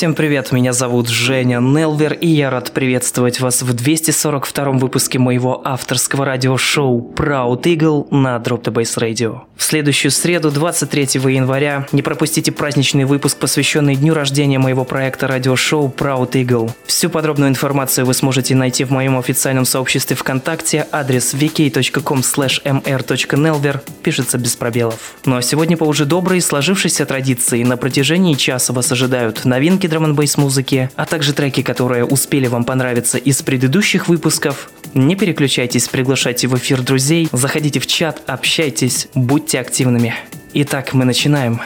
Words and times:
Всем 0.00 0.14
привет, 0.14 0.50
меня 0.50 0.72
зовут 0.72 1.10
Женя 1.10 1.60
Нелвер, 1.60 2.14
и 2.14 2.26
я 2.26 2.48
рад 2.48 2.72
приветствовать 2.72 3.38
вас 3.38 3.60
в 3.60 3.74
242-м 3.74 4.78
выпуске 4.78 5.18
моего 5.18 5.60
авторского 5.62 6.24
радиошоу 6.24 7.12
Proud 7.14 7.64
Eagle 7.64 8.06
на 8.10 8.36
Drop 8.36 8.62
the 8.62 8.72
Bass 8.72 8.96
Radio. 8.96 9.40
В 9.58 9.62
следующую 9.62 10.10
среду, 10.10 10.50
23 10.50 11.20
января, 11.30 11.86
не 11.92 12.00
пропустите 12.00 12.50
праздничный 12.50 13.04
выпуск, 13.04 13.36
посвященный 13.36 13.94
дню 13.94 14.14
рождения 14.14 14.58
моего 14.58 14.86
проекта 14.86 15.26
радиошоу 15.26 15.92
Proud 15.94 16.30
Eagle. 16.30 16.70
Всю 16.86 17.10
подробную 17.10 17.50
информацию 17.50 18.06
вы 18.06 18.14
сможете 18.14 18.54
найти 18.54 18.84
в 18.84 18.90
моем 18.90 19.18
официальном 19.18 19.66
сообществе 19.66 20.16
ВКонтакте, 20.16 20.86
адрес 20.90 21.34
vk.com 21.34 22.20
mr.nelver, 22.20 23.80
пишется 24.02 24.38
без 24.38 24.56
пробелов. 24.56 25.16
Ну 25.26 25.36
а 25.36 25.42
сегодня 25.42 25.76
по 25.76 25.84
уже 25.84 26.06
доброй 26.06 26.40
сложившейся 26.40 27.04
традиции 27.04 27.62
на 27.62 27.76
протяжении 27.76 28.32
часа 28.32 28.72
вас 28.72 28.90
ожидают 28.90 29.44
новинки 29.44 29.89
драм 29.90 30.04
н 30.04 30.18
музыки, 30.36 30.88
а 30.96 31.04
также 31.04 31.34
треки, 31.34 31.62
которые 31.62 32.04
успели 32.06 32.46
вам 32.46 32.64
понравиться 32.64 33.18
из 33.18 33.42
предыдущих 33.42 34.08
выпусков. 34.08 34.70
Не 34.94 35.16
переключайтесь, 35.16 35.88
приглашайте 35.88 36.48
в 36.48 36.56
эфир 36.56 36.80
друзей, 36.80 37.28
заходите 37.32 37.80
в 37.80 37.86
чат, 37.86 38.22
общайтесь, 38.26 39.08
будьте 39.14 39.60
активными. 39.60 40.14
Итак, 40.54 40.94
мы 40.94 41.04
начинаем. 41.04 41.60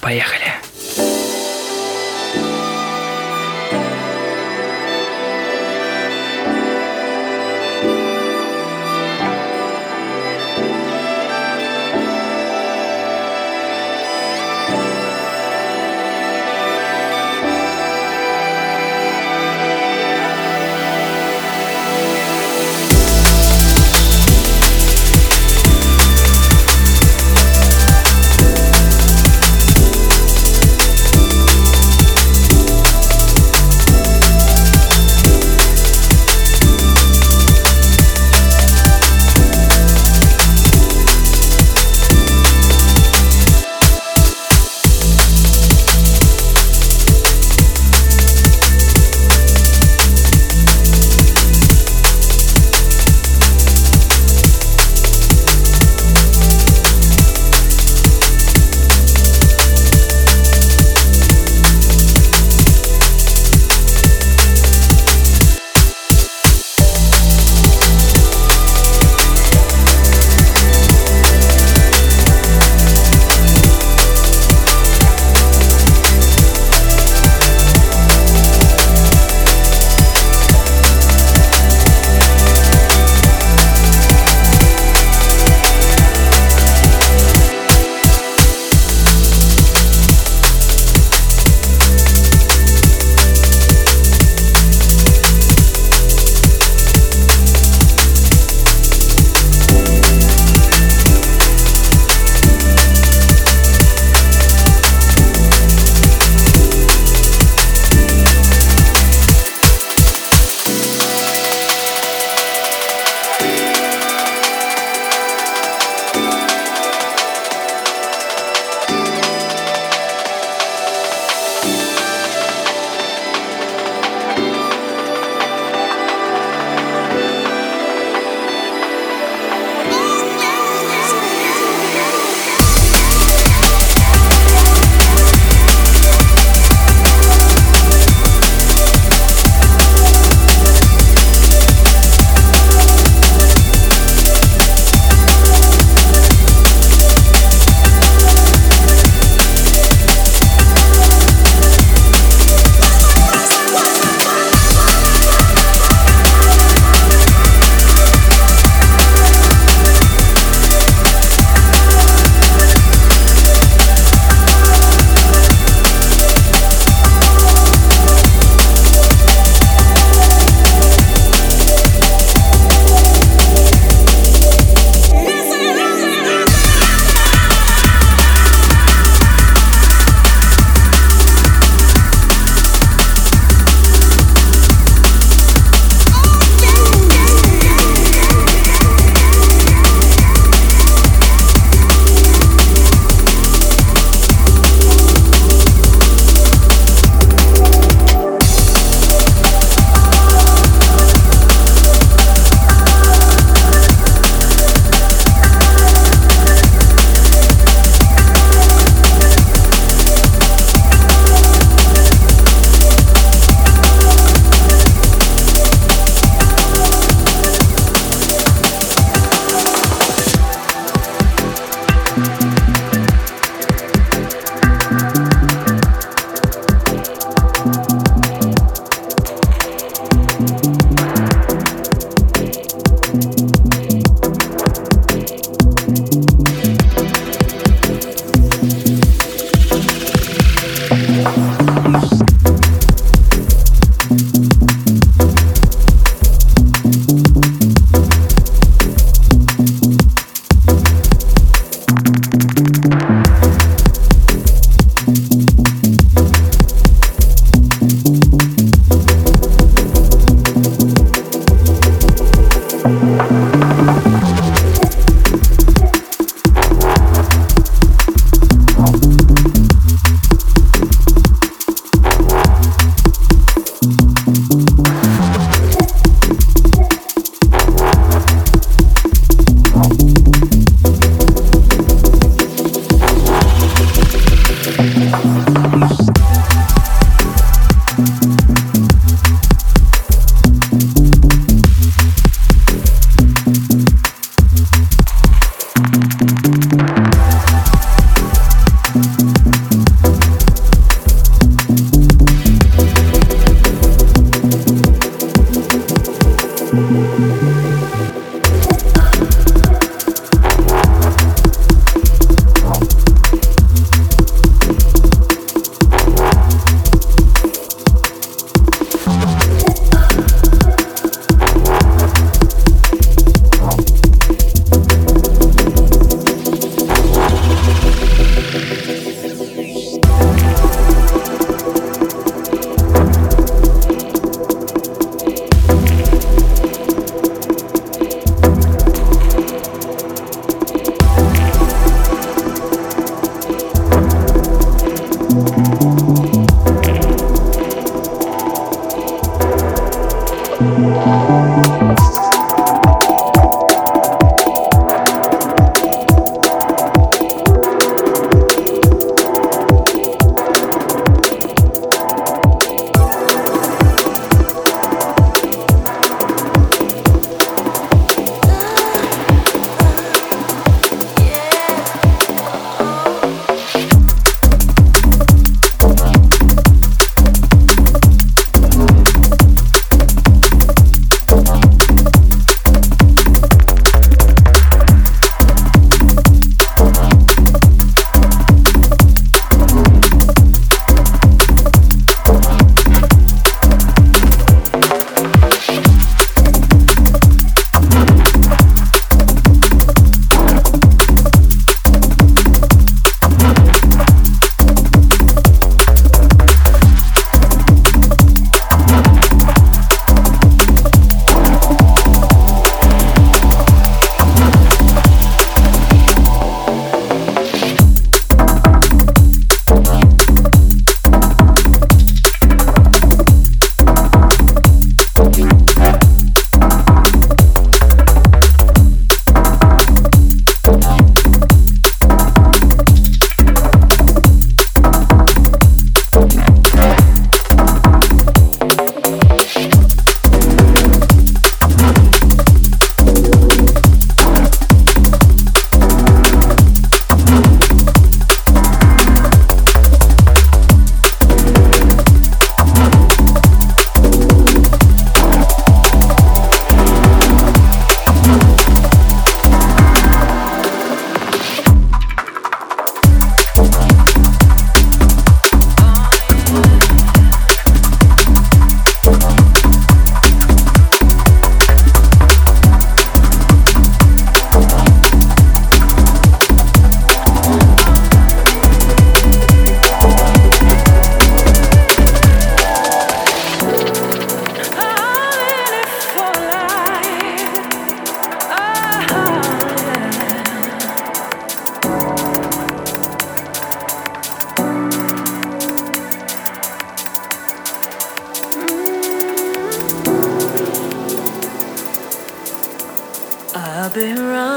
Поехали! 0.00 0.69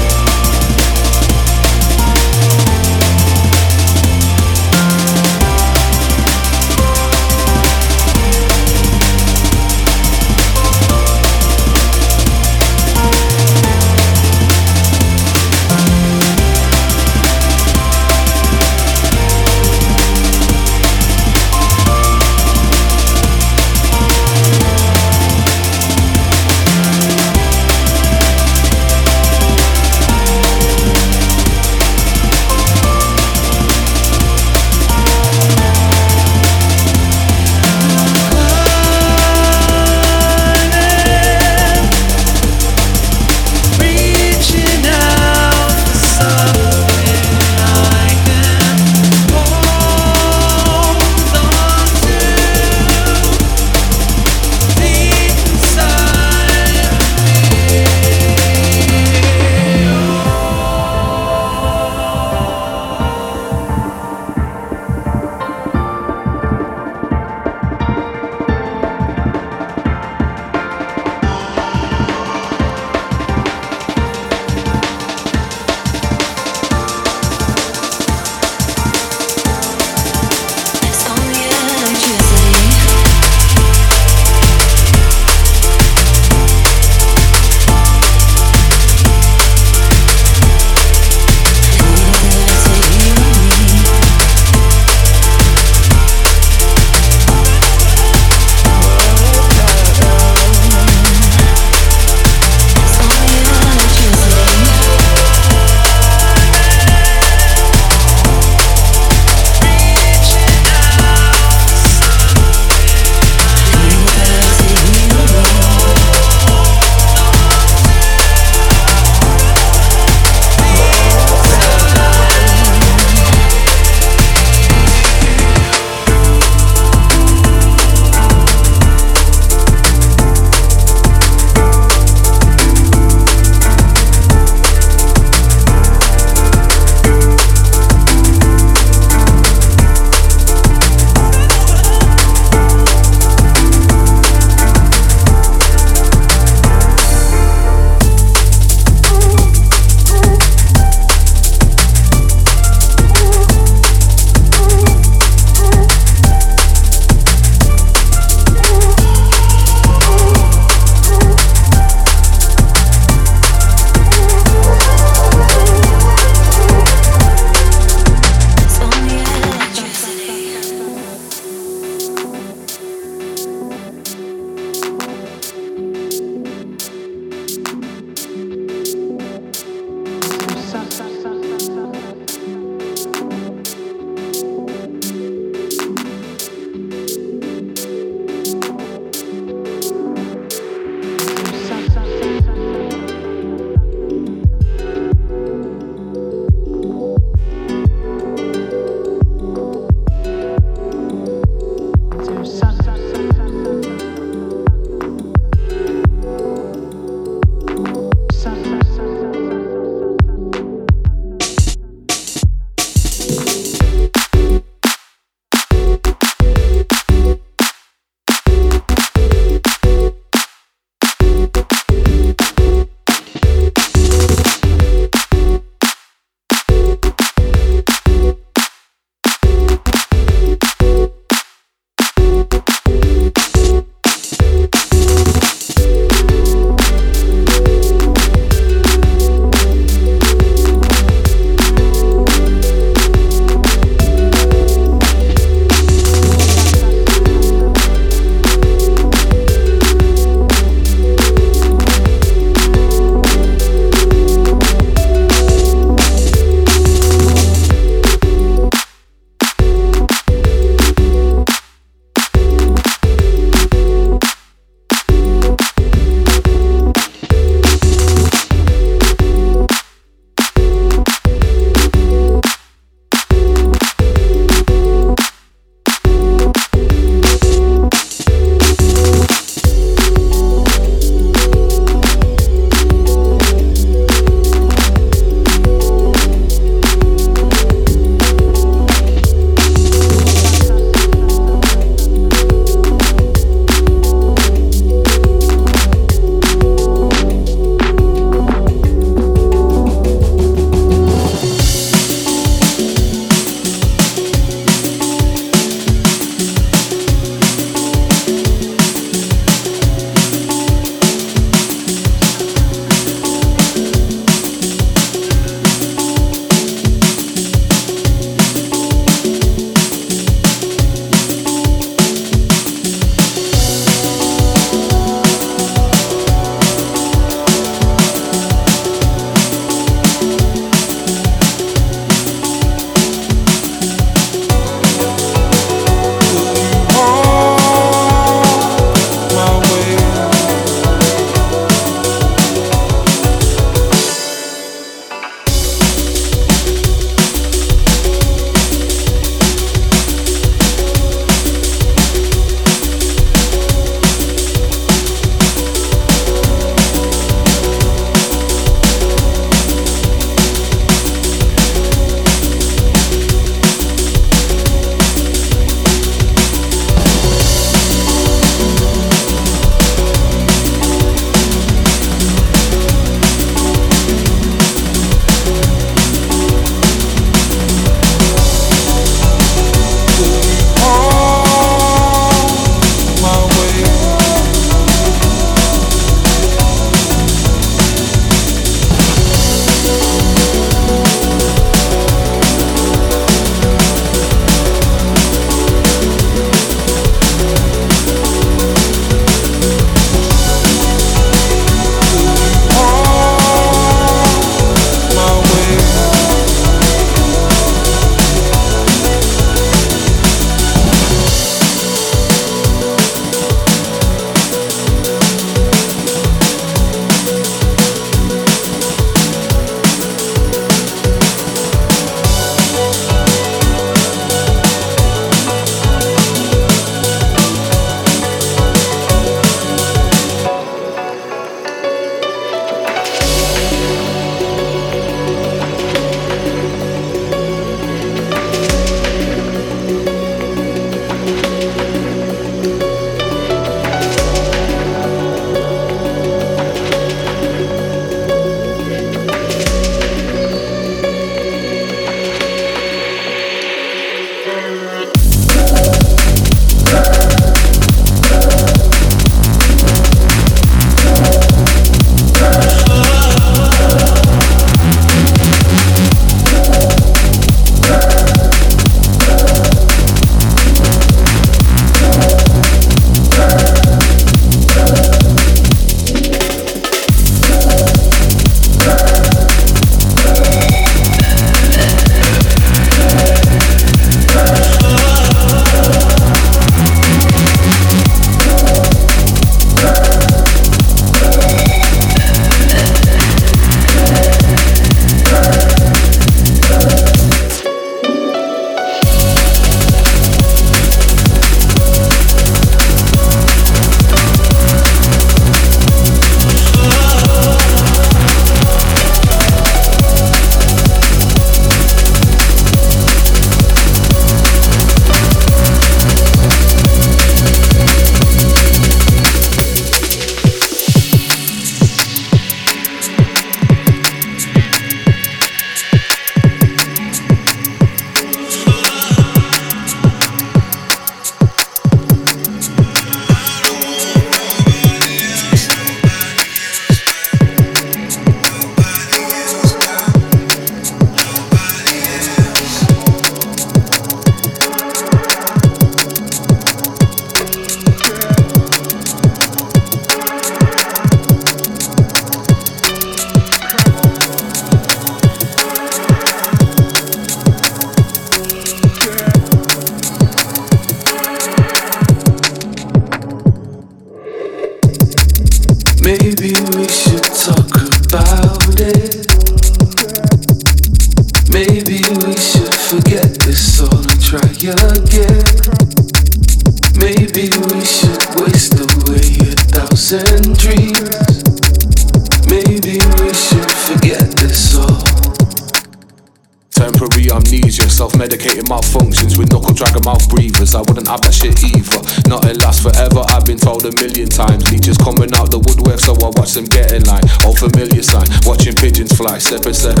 separate, 599.41 599.75
set. 599.75 600.00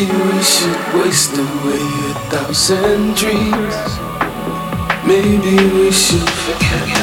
Maybe 0.00 0.16
we 0.16 0.42
should 0.42 0.94
waste 0.94 1.36
away 1.36 1.84
a 2.08 2.14
thousand 2.30 3.16
dreams. 3.16 3.98
Maybe 5.04 5.56
we 5.74 5.90
should 5.92 6.26
forget. 6.26 6.99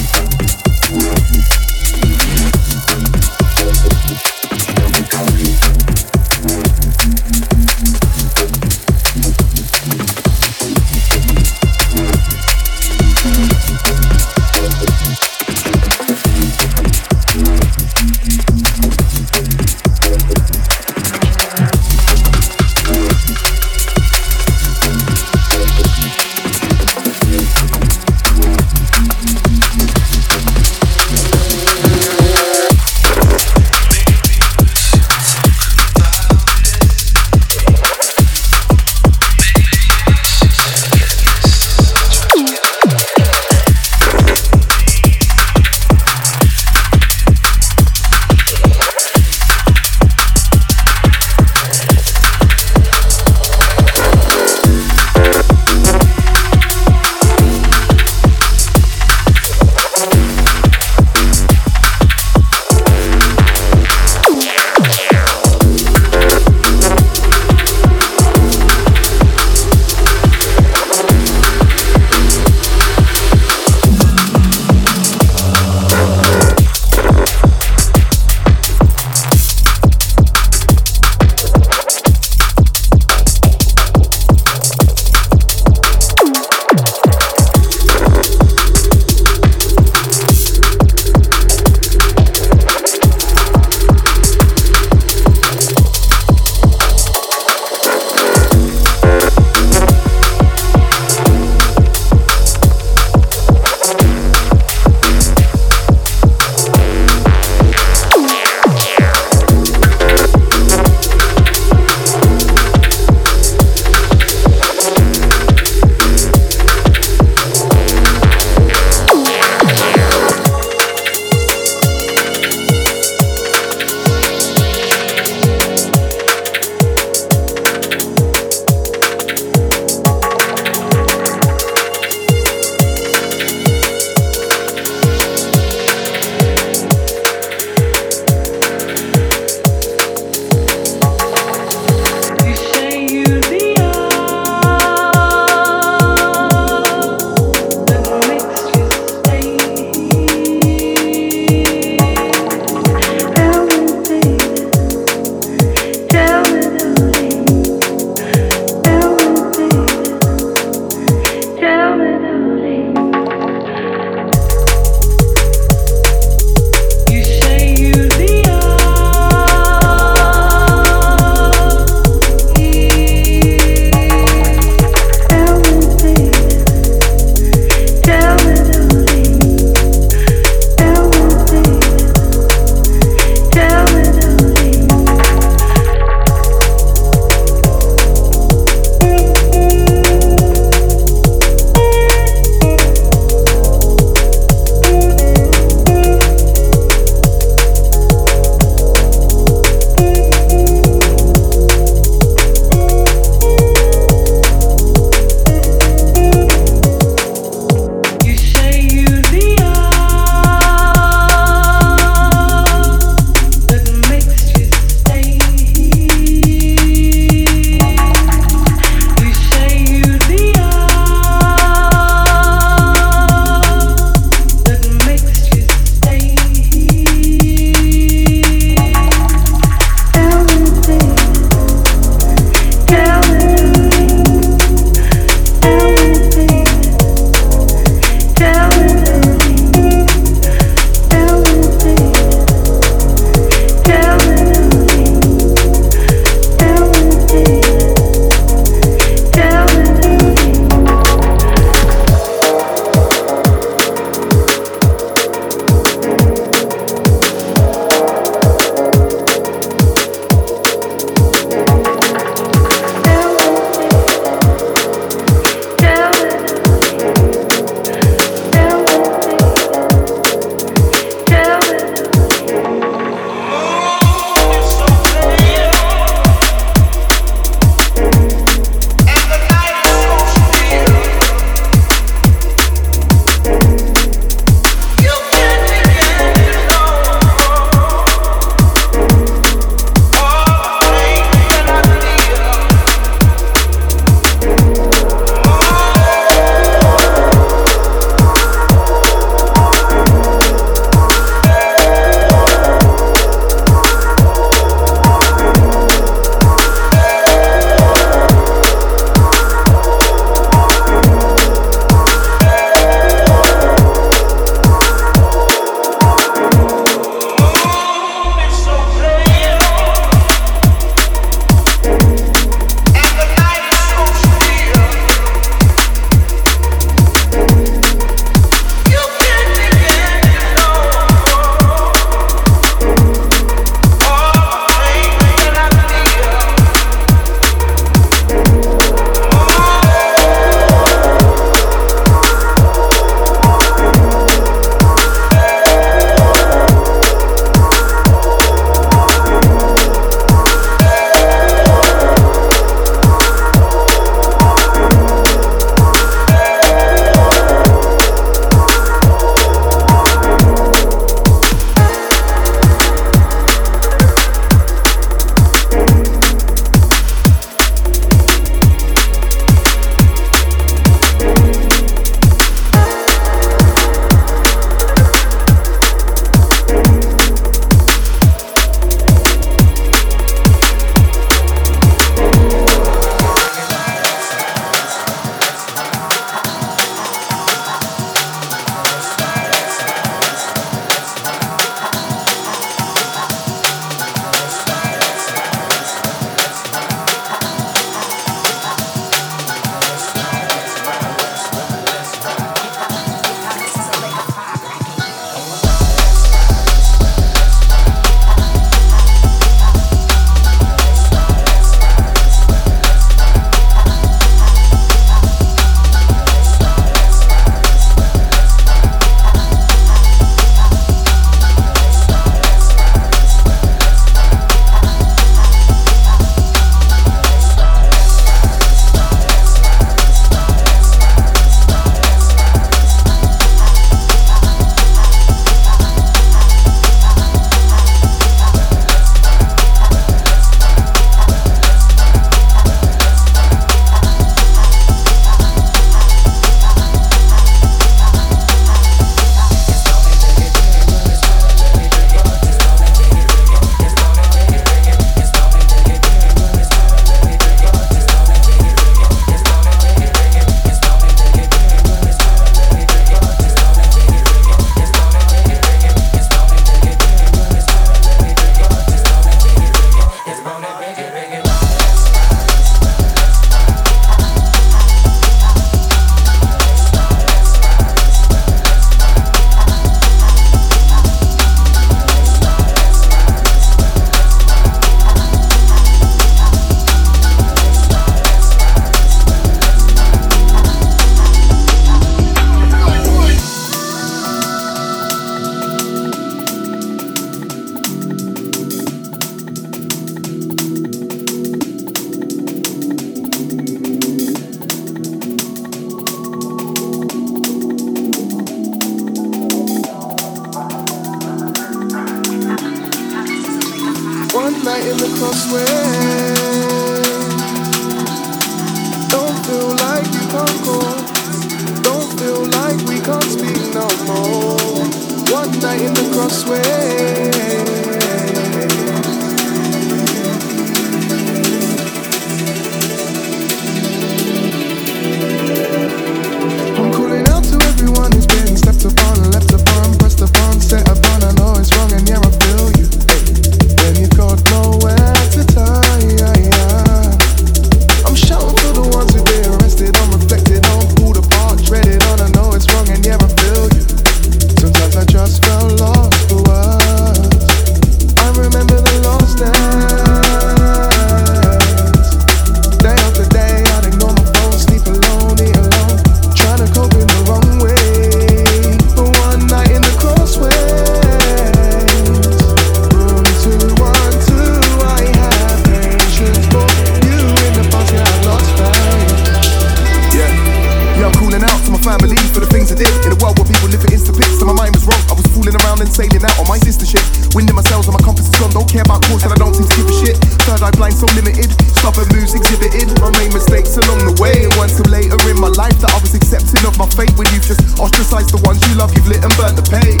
care 588.80 588.96
about 588.96 589.04
cause 589.08 589.22
and 589.24 589.32
I 589.32 589.36
don't 589.36 589.54
seem 589.54 589.68
to 589.68 589.76
give 589.76 589.88
a 589.88 589.94
shit. 590.00 590.16
Third 590.48 590.62
eye 590.62 590.70
blind, 590.72 590.94
so 590.94 591.06
limited. 591.12 591.52
Stubborn 591.76 592.08
moves 592.16 592.34
exhibited. 592.34 592.88
I 593.00 593.10
made 593.18 593.32
mistakes 593.32 593.76
along 593.76 594.00
the 594.08 594.16
way. 594.20 594.48
It 594.48 594.56
wasn't 594.56 594.86
till 594.86 594.92
later 594.92 595.20
in 595.28 595.38
my 595.40 595.52
life 595.52 595.76
that 595.80 595.92
I 595.92 595.98
was 596.00 596.14
accepting 596.14 596.64
of 596.64 596.78
my 596.78 596.88
fate. 596.96 597.12
When 597.16 597.28
you've 597.34 597.44
just 597.44 597.60
ostracized 597.78 598.32
the 598.32 598.40
ones 598.46 598.64
you 598.68 598.74
love, 598.76 598.94
you've 598.96 599.08
lit 599.08 599.24
and 599.24 599.32
burnt 599.36 599.56
the 599.56 599.66
page. 599.68 600.00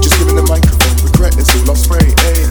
Just 0.00 0.16
giving 0.18 0.36
the 0.36 0.46
microphone, 0.48 0.96
regret 1.04 1.36
is 1.36 1.48
all 1.52 1.70
I 1.70 1.74
spray, 1.74 2.08
ayy. 2.24 2.43